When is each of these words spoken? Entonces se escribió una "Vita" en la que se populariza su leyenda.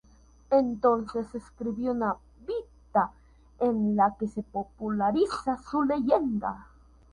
Entonces 0.49 1.27
se 1.31 1.37
escribió 1.37 1.91
una 1.91 2.15
"Vita" 2.39 3.11
en 3.59 3.95
la 3.95 4.15
que 4.19 4.27
se 4.27 4.41
populariza 4.41 5.57
su 5.61 5.83
leyenda. 5.83 6.65